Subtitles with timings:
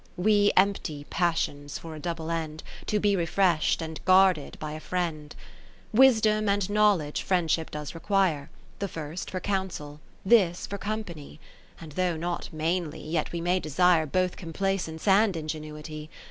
[0.17, 5.35] We empty passions for a double end, To be refresh'd and guarded by a friend.
[5.93, 11.39] IX Wisdom and Knowledge Friendship does require, The first for counsel, this for company;
[11.75, 16.09] 50 And though not mainly, yet we may desire BothComplaisanceand Ingenuity.